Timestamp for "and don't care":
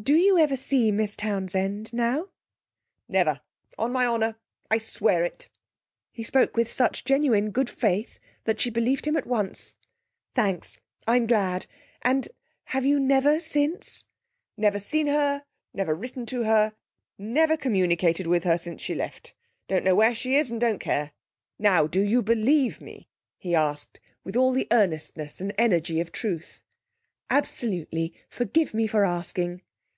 20.48-21.10